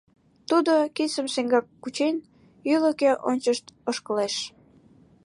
Тудо, 0.49 0.73
кидшым 0.95 1.27
шеҥгек 1.33 1.65
кучен, 1.81 2.15
ӱлыкӧ 2.73 3.11
ончышт 3.29 3.65
ошкылеш. 3.89 4.35